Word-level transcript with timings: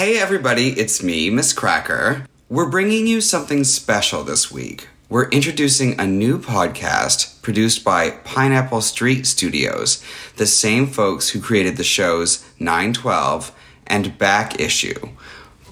Hey 0.00 0.18
everybody, 0.18 0.68
it's 0.80 1.02
me, 1.02 1.28
Miss 1.28 1.52
Cracker. 1.52 2.24
We're 2.48 2.70
bringing 2.70 3.06
you 3.06 3.20
something 3.20 3.64
special 3.64 4.24
this 4.24 4.50
week. 4.50 4.88
We're 5.10 5.28
introducing 5.28 6.00
a 6.00 6.06
new 6.06 6.38
podcast 6.38 7.42
produced 7.42 7.84
by 7.84 8.12
Pineapple 8.24 8.80
Street 8.80 9.26
Studios, 9.26 10.02
the 10.36 10.46
same 10.46 10.86
folks 10.86 11.28
who 11.28 11.40
created 11.42 11.76
the 11.76 11.84
shows 11.84 12.42
912 12.58 13.54
and 13.88 14.16
Back 14.16 14.58
Issue. 14.58 15.10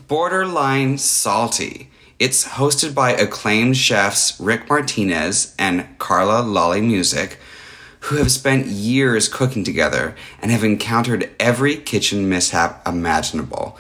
Borderline 0.08 0.98
Salty. 0.98 1.88
It's 2.18 2.48
hosted 2.48 2.94
by 2.94 3.12
acclaimed 3.12 3.78
chefs 3.78 4.38
Rick 4.38 4.68
Martinez 4.68 5.54
and 5.58 5.98
Carla 5.98 6.42
Lalli 6.42 6.82
Music, 6.82 7.38
who 8.00 8.16
have 8.16 8.30
spent 8.30 8.66
years 8.66 9.26
cooking 9.26 9.64
together 9.64 10.14
and 10.42 10.50
have 10.50 10.64
encountered 10.64 11.30
every 11.40 11.76
kitchen 11.76 12.28
mishap 12.28 12.86
imaginable. 12.86 13.78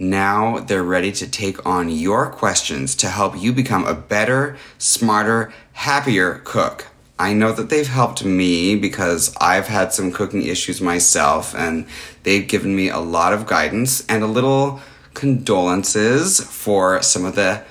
Now 0.00 0.60
they're 0.60 0.82
ready 0.82 1.12
to 1.12 1.30
take 1.30 1.66
on 1.66 1.90
your 1.90 2.30
questions 2.30 2.94
to 2.96 3.08
help 3.08 3.38
you 3.38 3.52
become 3.52 3.86
a 3.86 3.92
better, 3.92 4.56
smarter, 4.78 5.52
happier 5.72 6.40
cook. 6.42 6.86
I 7.18 7.34
know 7.34 7.52
that 7.52 7.68
they've 7.68 7.86
helped 7.86 8.24
me 8.24 8.76
because 8.76 9.36
I've 9.42 9.66
had 9.66 9.92
some 9.92 10.10
cooking 10.10 10.42
issues 10.42 10.80
myself 10.80 11.54
and 11.54 11.84
they've 12.22 12.48
given 12.48 12.74
me 12.74 12.88
a 12.88 12.98
lot 12.98 13.34
of 13.34 13.46
guidance 13.46 14.06
and 14.06 14.22
a 14.22 14.26
little 14.26 14.80
condolences 15.12 16.40
for 16.40 17.02
some 17.02 17.26
of 17.26 17.34
the 17.34 17.62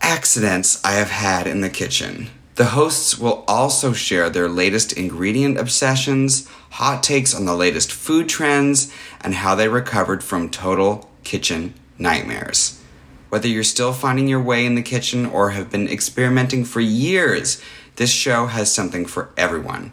accidents 0.00 0.80
I 0.84 0.92
have 0.92 1.10
had 1.10 1.48
in 1.48 1.60
the 1.60 1.70
kitchen. 1.70 2.28
The 2.56 2.64
hosts 2.64 3.18
will 3.18 3.44
also 3.46 3.92
share 3.92 4.30
their 4.30 4.48
latest 4.48 4.94
ingredient 4.94 5.58
obsessions, 5.58 6.48
hot 6.70 7.02
takes 7.02 7.34
on 7.34 7.44
the 7.44 7.54
latest 7.54 7.92
food 7.92 8.30
trends, 8.30 8.90
and 9.20 9.34
how 9.34 9.54
they 9.54 9.68
recovered 9.68 10.24
from 10.24 10.48
total 10.48 11.10
kitchen 11.22 11.74
nightmares. 11.98 12.80
Whether 13.28 13.48
you're 13.48 13.62
still 13.62 13.92
finding 13.92 14.26
your 14.26 14.40
way 14.40 14.64
in 14.64 14.74
the 14.74 14.80
kitchen 14.80 15.26
or 15.26 15.50
have 15.50 15.70
been 15.70 15.86
experimenting 15.86 16.64
for 16.64 16.80
years, 16.80 17.60
this 17.96 18.10
show 18.10 18.46
has 18.46 18.72
something 18.72 19.04
for 19.04 19.28
everyone. 19.36 19.92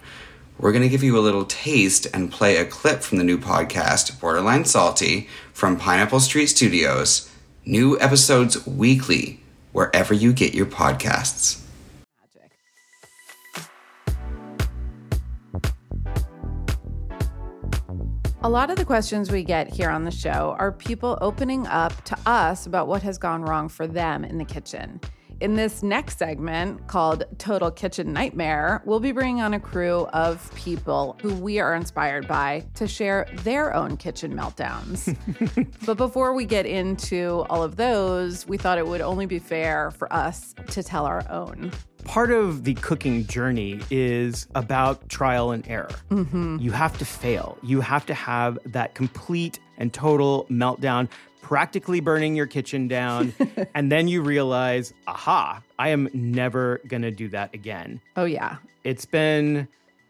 We're 0.58 0.72
going 0.72 0.84
to 0.84 0.90
give 0.90 1.04
you 1.04 1.18
a 1.18 1.20
little 1.20 1.44
taste 1.44 2.08
and 2.14 2.32
play 2.32 2.56
a 2.56 2.66
clip 2.66 3.02
from 3.02 3.18
the 3.18 3.26
new 3.26 3.38
podcast, 3.38 4.22
Borderline 4.22 4.64
Salty, 4.64 5.28
from 5.52 5.78
Pineapple 5.78 6.22
Street 6.22 6.48
Studios. 6.48 7.30
New 7.66 8.00
episodes 8.00 8.66
weekly, 8.66 9.42
wherever 9.74 10.14
you 10.14 10.32
get 10.32 10.54
your 10.54 10.68
podcasts. 10.68 11.63
A 18.46 18.50
lot 18.50 18.70
of 18.70 18.76
the 18.76 18.84
questions 18.84 19.32
we 19.32 19.42
get 19.42 19.74
here 19.74 19.90
on 19.90 20.04
the 20.04 20.12
show 20.12 20.54
are 20.60 20.74
people 20.74 21.18
opening 21.22 21.66
up 21.68 22.04
to 22.04 22.18
us 22.26 22.66
about 22.66 22.90
what 22.90 23.02
has 23.02 23.18
gone 23.18 23.42
wrong 23.42 23.70
for 23.70 23.88
them 23.88 24.26
in 24.26 24.38
the 24.38 24.44
kitchen. 24.44 25.00
In 25.44 25.56
this 25.56 25.84
next 25.84 26.20
segment 26.20 26.88
called 26.88 27.26
Total 27.38 27.70
Kitchen 27.70 28.14
Nightmare, 28.14 28.82
we'll 28.86 29.02
be 29.02 29.12
bringing 29.12 29.42
on 29.42 29.54
a 29.54 29.60
crew 29.60 30.08
of 30.14 30.50
people 30.56 31.18
who 31.22 31.36
we 31.36 31.60
are 31.60 31.76
inspired 31.76 32.30
by 32.30 32.66
to 32.76 32.88
share 32.88 33.28
their 33.44 33.76
own 33.76 33.98
kitchen 33.98 34.34
meltdowns. 34.34 35.14
but 35.86 35.98
before 35.98 36.34
we 36.34 36.46
get 36.46 36.66
into 36.66 37.46
all 37.50 37.62
of 37.62 37.76
those, 37.76 38.48
we 38.48 38.58
thought 38.58 38.78
it 38.78 38.88
would 38.88 39.02
only 39.02 39.26
be 39.26 39.38
fair 39.38 39.92
for 39.92 40.12
us 40.14 40.56
to 40.70 40.82
tell 40.82 41.06
our 41.06 41.30
own 41.30 41.74
part 42.06 42.32
of 42.32 42.66
the 42.66 42.74
cooking 42.76 43.26
journey 43.28 43.80
is 43.90 44.48
about 44.56 45.08
trial 45.10 45.52
and 45.52 45.66
error. 45.68 45.90
Mm-hmm. 46.10 46.58
You 46.60 46.72
have 46.72 46.98
to 46.98 47.06
fail. 47.06 47.58
You 47.64 47.82
have 47.82 48.06
to 48.08 48.14
have 48.14 48.60
that 48.66 48.94
complete 48.94 49.60
and 49.78 49.94
total 49.94 50.46
meltdown, 50.50 51.10
practically 51.44 52.00
burning 52.00 52.36
your 52.36 52.48
kitchen 52.48 52.88
down. 52.88 53.34
and 53.76 53.92
then 53.92 54.08
you 54.08 54.24
realize, 54.24 54.94
aha, 55.06 55.62
I 55.78 55.90
am 55.90 56.10
never 56.14 56.82
going 56.88 57.04
to 57.04 57.12
do 57.12 57.30
that 57.30 57.54
again. 57.54 58.02
Oh, 58.16 58.26
yeah. 58.26 58.56
It's 58.84 59.06
been 59.06 59.68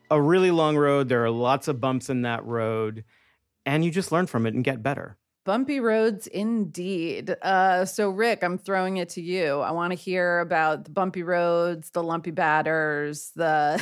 a 0.10 0.22
really 0.22 0.52
long 0.52 0.78
road. 0.78 1.10
There 1.10 1.26
are 1.26 1.30
lots 1.30 1.68
of 1.68 1.82
bumps 1.82 2.10
in 2.10 2.22
that 2.22 2.46
road. 2.46 3.04
And 3.66 3.84
you 3.84 3.92
just 3.92 4.12
learn 4.12 4.28
from 4.28 4.46
it 4.46 4.54
and 4.54 4.64
get 4.64 4.82
better. 4.82 5.18
Bumpy 5.46 5.82
roads 5.82 6.28
indeed. 6.28 7.36
Uh, 7.42 7.84
so, 7.84 8.10
Rick, 8.10 8.44
I'm 8.44 8.58
throwing 8.58 8.96
it 8.98 9.10
to 9.10 9.22
you. 9.22 9.60
I 9.60 9.72
want 9.72 9.92
to 9.92 9.96
hear 9.96 10.40
about 10.40 10.86
the 10.86 10.92
bumpy 10.92 11.22
roads, 11.22 11.90
the 11.90 12.02
lumpy 12.02 12.32
batters, 12.32 13.32
the 13.36 13.78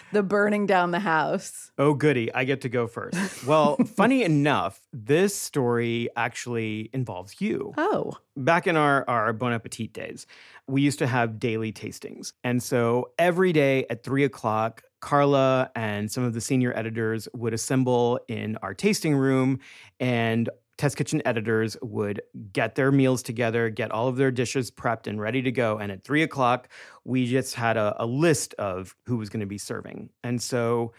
the 0.12 0.22
burning 0.22 0.64
down 0.64 0.90
the 0.90 1.00
house. 1.00 1.70
Oh, 1.76 1.92
goody! 1.92 2.32
I 2.32 2.44
get 2.44 2.62
to 2.62 2.70
go 2.70 2.86
first. 2.86 3.46
Well, 3.46 3.76
funny 3.96 4.22
enough, 4.22 4.80
this 4.90 5.36
story 5.36 6.08
actually 6.16 6.88
involves 6.94 7.42
you. 7.42 7.74
Oh, 7.76 8.16
back 8.34 8.66
in 8.66 8.76
our 8.76 9.04
our 9.06 9.34
Bon 9.34 9.52
Appetit 9.52 9.92
days, 9.92 10.26
we 10.66 10.80
used 10.80 10.98
to 11.00 11.06
have 11.06 11.38
daily 11.38 11.72
tastings, 11.72 12.32
and 12.42 12.62
so 12.62 13.10
every 13.18 13.52
day 13.52 13.84
at 13.90 14.02
three 14.02 14.24
o'clock, 14.24 14.82
Carla 15.00 15.70
and 15.76 16.10
some 16.10 16.24
of 16.24 16.34
the 16.34 16.40
senior 16.40 16.76
editors 16.76 17.28
would 17.34 17.54
assemble 17.54 18.20
in 18.28 18.56
our 18.62 18.74
tasting 18.74 19.14
room, 19.14 19.60
and 20.00 20.48
test 20.76 20.96
kitchen 20.96 21.20
editors 21.24 21.76
would 21.82 22.22
get 22.52 22.76
their 22.76 22.92
meals 22.92 23.22
together, 23.22 23.68
get 23.68 23.90
all 23.90 24.08
of 24.08 24.16
their 24.16 24.30
dishes 24.30 24.70
prepped 24.70 25.06
and 25.06 25.20
ready 25.20 25.42
to 25.42 25.50
go. 25.50 25.76
And 25.76 25.90
at 25.90 26.04
three 26.04 26.22
o'clock, 26.22 26.68
we 27.04 27.26
just 27.26 27.54
had 27.54 27.76
a, 27.76 27.94
a 28.02 28.06
list 28.06 28.54
of 28.54 28.94
who 29.06 29.16
was 29.16 29.28
going 29.28 29.40
to 29.40 29.46
be 29.46 29.58
serving. 29.58 30.10
And 30.22 30.40
so, 30.40 30.92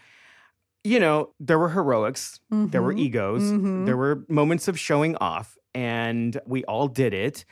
you 0.84 1.00
know, 1.00 1.30
there 1.40 1.58
were 1.58 1.70
heroics, 1.70 2.40
mm-hmm. 2.52 2.68
there 2.68 2.82
were 2.82 2.92
mm-hmm. 2.92 3.04
egos, 3.04 3.42
mm-hmm. 3.42 3.86
there 3.86 3.96
were 3.96 4.24
moments 4.28 4.68
of 4.68 4.78
showing 4.78 5.16
off, 5.16 5.56
and 5.74 6.38
we 6.46 6.64
all 6.64 6.86
did 6.86 7.14
it. 7.14 7.44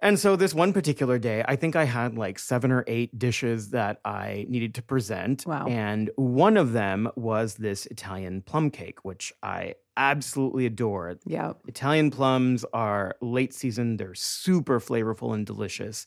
And 0.00 0.18
so, 0.18 0.36
this 0.36 0.54
one 0.54 0.72
particular 0.72 1.18
day, 1.18 1.44
I 1.46 1.56
think 1.56 1.74
I 1.74 1.84
had 1.84 2.16
like 2.16 2.38
seven 2.38 2.70
or 2.70 2.84
eight 2.86 3.18
dishes 3.18 3.70
that 3.70 4.00
I 4.04 4.46
needed 4.48 4.74
to 4.76 4.82
present. 4.82 5.44
Wow. 5.44 5.66
And 5.66 6.10
one 6.16 6.56
of 6.56 6.72
them 6.72 7.10
was 7.16 7.54
this 7.54 7.86
Italian 7.86 8.42
plum 8.42 8.70
cake, 8.70 9.04
which 9.04 9.32
I 9.42 9.74
absolutely 9.96 10.66
adore. 10.66 11.18
Yeah. 11.26 11.54
Italian 11.66 12.10
plums 12.10 12.64
are 12.72 13.16
late 13.20 13.52
season, 13.52 13.96
they're 13.96 14.14
super 14.14 14.78
flavorful 14.78 15.34
and 15.34 15.44
delicious 15.44 16.06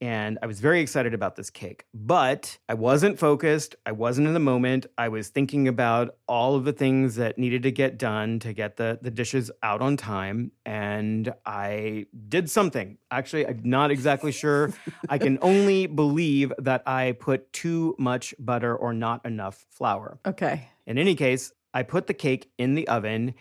and 0.00 0.38
I 0.42 0.46
was 0.46 0.60
very 0.60 0.80
excited 0.80 1.14
about 1.14 1.36
this 1.36 1.48
cake. 1.48 1.86
But 1.94 2.58
I 2.68 2.74
wasn't 2.74 3.18
focused. 3.18 3.76
I 3.86 3.92
wasn't 3.92 4.26
in 4.26 4.34
the 4.34 4.40
moment. 4.40 4.86
I 4.98 5.08
was 5.08 5.28
thinking 5.28 5.68
about 5.68 6.16
all 6.28 6.54
of 6.54 6.64
the 6.64 6.72
things 6.72 7.14
that 7.16 7.38
needed 7.38 7.62
to 7.62 7.72
get 7.72 7.98
done 7.98 8.38
to 8.40 8.52
get 8.52 8.76
the, 8.76 8.98
the 9.00 9.10
dishes 9.10 9.50
out 9.62 9.80
on 9.80 9.96
time. 9.96 10.52
And 10.66 11.32
I 11.46 12.06
did 12.28 12.50
something. 12.50 12.98
Actually, 13.10 13.46
I'm 13.46 13.62
not 13.64 13.90
exactly 13.90 14.32
sure. 14.32 14.72
I 15.08 15.16
can 15.16 15.38
only 15.42 15.86
believe 15.86 16.52
that 16.58 16.82
I 16.86 17.12
put 17.12 17.50
too 17.54 17.96
much 17.98 18.34
butter 18.38 18.76
or 18.76 18.92
not 18.92 19.24
enough 19.24 19.64
flour. 19.70 20.18
Okay. 20.26 20.68
In 20.86 20.98
any 20.98 21.14
case, 21.14 21.52
I 21.72 21.84
put 21.84 22.06
the 22.06 22.14
cake 22.14 22.50
in 22.58 22.74
the 22.74 22.86
oven. 22.88 23.34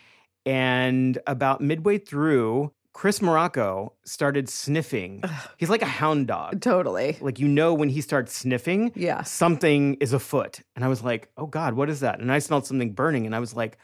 And 0.45 1.17
about 1.25 1.59
midway 1.59 1.97
through, 1.97 2.71
Chris 2.95 3.21
Morocco 3.21 3.91
started 4.05 4.47
sniffing. 4.47 5.21
He's 5.57 5.69
like 5.69 5.81
a 5.81 5.85
hound 5.85 6.27
dog. 6.27 6.61
Totally. 6.61 7.17
Like 7.19 7.39
you 7.39 7.47
know 7.49 7.73
when 7.73 7.89
he 7.89 7.99
starts 7.99 8.33
sniffing, 8.33 8.93
yeah. 8.95 9.21
something 9.23 9.95
is 9.95 10.13
afoot. 10.13 10.61
And 10.77 10.85
I 10.85 10.87
was 10.87 11.03
like, 11.03 11.29
"Oh 11.35 11.45
god, 11.45 11.73
what 11.73 11.89
is 11.89 11.99
that?" 11.99 12.21
And 12.21 12.31
I 12.31 12.39
smelled 12.39 12.65
something 12.65 12.93
burning 12.93 13.25
and 13.25 13.35
I 13.35 13.39
was 13.39 13.53
like, 13.53 13.77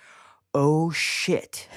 "Oh 0.53 0.91
shit." 0.91 1.67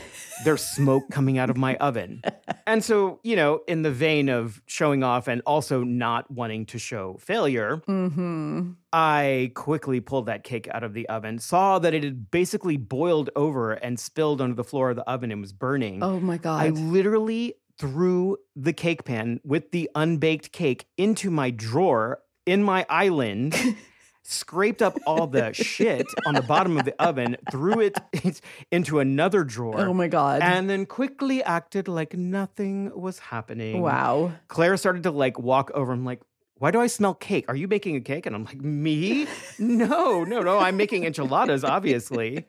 There's 0.44 0.62
smoke 0.64 1.10
coming 1.10 1.36
out 1.36 1.50
of 1.50 1.56
my 1.56 1.74
oven. 1.78 2.22
And 2.66 2.82
so, 2.82 3.20
you 3.22 3.36
know, 3.36 3.60
in 3.69 3.82
the 3.82 3.91
vein 3.91 4.28
of 4.28 4.62
showing 4.66 5.02
off 5.02 5.28
and 5.28 5.42
also 5.47 5.84
not 5.84 6.30
wanting 6.30 6.66
to 6.66 6.78
show 6.78 7.16
failure, 7.20 7.82
mm-hmm. 7.86 8.72
I 8.92 9.52
quickly 9.54 10.00
pulled 10.00 10.26
that 10.26 10.44
cake 10.44 10.69
out 10.70 10.82
of 10.82 10.94
the 10.94 11.08
oven, 11.08 11.38
saw 11.38 11.78
that 11.78 11.92
it 11.92 12.04
had 12.04 12.30
basically 12.30 12.76
boiled 12.76 13.30
over 13.36 13.72
and 13.72 14.00
spilled 14.00 14.41
onto 14.41 14.54
the 14.54 14.64
floor 14.64 14.91
of 14.91 14.97
the 14.97 15.08
oven 15.08 15.30
and 15.30 15.41
was 15.41 15.52
burning. 15.52 16.02
Oh 16.02 16.20
my 16.20 16.38
God. 16.38 16.62
I 16.62 16.70
literally 16.70 17.55
threw 17.78 18.38
the 18.56 18.72
cake 18.72 19.05
pan 19.05 19.40
with 19.44 19.70
the 19.70 19.90
unbaked 19.94 20.52
cake 20.52 20.87
into 20.96 21.31
my 21.31 21.50
drawer 21.50 22.20
in 22.46 22.62
my 22.62 22.87
island. 22.88 23.55
scraped 24.25 24.82
up 24.82 24.99
all 25.06 25.26
the 25.26 25.53
shit 25.53 26.06
on 26.26 26.35
the 26.35 26.43
bottom 26.43 26.79
of 26.79 26.85
the 26.85 27.00
oven, 27.03 27.37
threw 27.50 27.81
it 27.81 27.99
into 28.73 28.99
another 28.99 29.44
drawer. 29.44 29.81
Oh 29.81 29.94
my 29.94 30.09
God. 30.09 30.43
And 30.43 30.69
then 30.69 30.87
quickly 30.87 31.43
acted 31.43 31.87
like 31.87 32.15
nothing 32.15 32.91
was 32.99 33.19
happening. 33.19 33.81
Wow. 33.81 34.32
Claire 34.49 34.76
started 34.76 35.03
to 35.05 35.11
like 35.11 35.38
walk 35.38 35.71
over. 35.75 35.93
I'm 35.93 36.05
like, 36.05 36.23
why 36.56 36.71
do 36.71 36.81
I 36.81 36.87
smell 36.87 37.15
cake? 37.15 37.44
Are 37.49 37.56
you 37.56 37.69
making 37.69 37.97
a 37.97 38.00
cake? 38.00 38.26
And 38.26 38.35
I'm 38.35 38.44
like, 38.44 38.61
me? 38.61 39.26
No, 39.59 40.25
no, 40.25 40.41
no. 40.41 40.59
I'm 40.59 40.76
making 40.76 41.05
enchiladas, 41.05 41.62
obviously. 41.65 42.47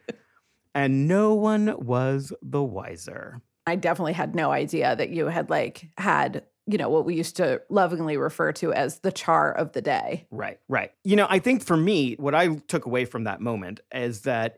And 0.74 1.07
no 1.07 1.33
one 1.33 1.75
was 1.86 2.33
the 2.42 2.63
wiser. 2.63 3.42
I 3.68 3.75
definitely 3.75 4.13
had 4.13 4.36
no 4.36 4.51
idea 4.51 4.95
that 4.95 5.10
you 5.10 5.25
had 5.25 5.50
like 5.50 5.89
had 5.98 6.44
you 6.67 6.77
know, 6.77 6.89
what 6.89 7.06
we 7.06 7.15
used 7.15 7.35
to 7.38 7.62
lovingly 7.69 8.17
refer 8.17 8.51
to 8.53 8.73
as 8.73 9.00
the 9.00 9.12
char 9.12 9.51
of 9.51 9.73
the 9.73 9.81
day. 9.81 10.25
Right, 10.31 10.59
right. 10.67 10.91
You 11.03 11.15
know, 11.15 11.27
I 11.29 11.39
think 11.39 11.63
for 11.63 11.77
me, 11.77 12.15
what 12.15 12.33
I 12.33 12.56
took 12.56 12.85
away 12.85 13.06
from 13.06 13.25
that 13.25 13.41
moment 13.41 13.81
is 13.94 14.21
that 14.21 14.57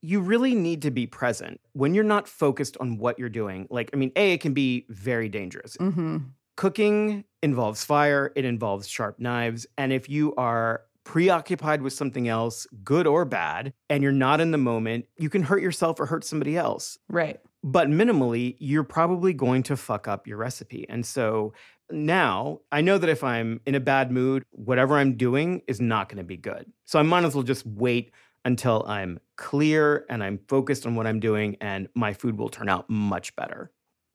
you 0.00 0.20
really 0.20 0.54
need 0.54 0.82
to 0.82 0.90
be 0.90 1.06
present 1.06 1.60
when 1.72 1.94
you're 1.94 2.04
not 2.04 2.28
focused 2.28 2.76
on 2.78 2.98
what 2.98 3.18
you're 3.18 3.28
doing. 3.28 3.66
Like, 3.70 3.90
I 3.92 3.96
mean, 3.96 4.12
A, 4.16 4.32
it 4.32 4.40
can 4.40 4.52
be 4.52 4.86
very 4.88 5.28
dangerous. 5.28 5.76
Mm-hmm. 5.78 6.18
Cooking 6.56 7.24
involves 7.42 7.84
fire, 7.84 8.32
it 8.36 8.44
involves 8.44 8.86
sharp 8.86 9.18
knives. 9.18 9.66
And 9.76 9.92
if 9.92 10.08
you 10.08 10.34
are 10.36 10.82
preoccupied 11.04 11.82
with 11.82 11.92
something 11.92 12.28
else, 12.28 12.66
good 12.82 13.06
or 13.06 13.24
bad, 13.24 13.72
and 13.90 14.02
you're 14.02 14.12
not 14.12 14.40
in 14.40 14.50
the 14.50 14.58
moment, 14.58 15.06
you 15.18 15.28
can 15.28 15.42
hurt 15.42 15.62
yourself 15.62 16.00
or 16.00 16.06
hurt 16.06 16.24
somebody 16.24 16.56
else. 16.56 16.98
Right. 17.08 17.40
But 17.66 17.88
minimally, 17.88 18.56
you're 18.60 18.84
probably 18.84 19.32
going 19.32 19.62
to 19.64 19.76
fuck 19.76 20.06
up 20.06 20.26
your 20.26 20.36
recipe. 20.36 20.86
And 20.90 21.04
so 21.04 21.54
now 21.90 22.60
I 22.70 22.82
know 22.82 22.98
that 22.98 23.08
if 23.08 23.24
I'm 23.24 23.58
in 23.64 23.74
a 23.74 23.80
bad 23.80 24.12
mood, 24.12 24.44
whatever 24.50 24.98
I'm 24.98 25.16
doing 25.16 25.62
is 25.66 25.80
not 25.80 26.10
going 26.10 26.18
to 26.18 26.24
be 26.24 26.36
good. 26.36 26.70
So 26.84 26.98
I 26.98 27.02
might 27.02 27.24
as 27.24 27.34
well 27.34 27.42
just 27.42 27.64
wait 27.64 28.12
until 28.44 28.84
I'm 28.86 29.18
clear 29.36 30.04
and 30.10 30.22
I'm 30.22 30.40
focused 30.46 30.84
on 30.84 30.94
what 30.94 31.06
I'm 31.06 31.18
doing, 31.18 31.56
and 31.62 31.88
my 31.94 32.12
food 32.12 32.36
will 32.36 32.50
turn 32.50 32.68
out 32.68 32.90
much 32.90 33.34
better. 33.34 33.72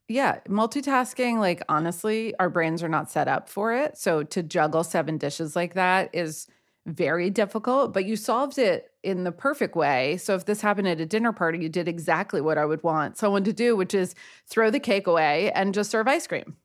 Yeah, 0.07 0.39
multitasking, 0.47 1.39
like 1.39 1.63
honestly, 1.67 2.35
our 2.39 2.51
brains 2.51 2.83
are 2.83 2.89
not 2.89 3.09
set 3.09 3.27
up 3.27 3.49
for 3.49 3.73
it. 3.73 3.97
So 3.97 4.21
to 4.21 4.43
juggle 4.43 4.83
seven 4.83 5.17
dishes 5.17 5.55
like 5.55 5.73
that 5.73 6.11
is 6.13 6.45
very 6.89 7.29
difficult, 7.29 7.93
but 7.93 8.05
you 8.05 8.15
solved 8.15 8.57
it 8.57 8.91
in 9.03 9.23
the 9.23 9.31
perfect 9.31 9.75
way. 9.75 10.17
So 10.17 10.35
if 10.35 10.45
this 10.45 10.61
happened 10.61 10.87
at 10.87 10.99
a 10.99 11.05
dinner 11.05 11.31
party, 11.31 11.59
you 11.59 11.69
did 11.69 11.87
exactly 11.87 12.41
what 12.41 12.57
I 12.57 12.65
would 12.65 12.83
want 12.83 13.17
someone 13.17 13.43
to 13.45 13.53
do, 13.53 13.75
which 13.75 13.93
is 13.93 14.15
throw 14.47 14.69
the 14.69 14.79
cake 14.79 15.07
away 15.07 15.51
and 15.51 15.73
just 15.73 15.91
serve 15.91 16.07
ice 16.07 16.27
cream. 16.27 16.57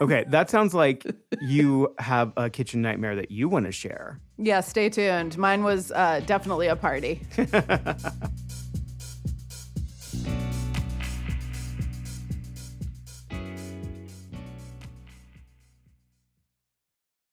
okay, 0.00 0.24
that 0.28 0.50
sounds 0.50 0.74
like 0.74 1.06
you 1.40 1.94
have 1.98 2.32
a 2.36 2.50
kitchen 2.50 2.82
nightmare 2.82 3.16
that 3.16 3.30
you 3.30 3.48
want 3.48 3.66
to 3.66 3.72
share. 3.72 4.20
Yeah, 4.38 4.60
stay 4.60 4.88
tuned. 4.88 5.38
Mine 5.38 5.62
was 5.62 5.92
uh, 5.92 6.20
definitely 6.26 6.66
a 6.66 6.76
party. 6.76 7.22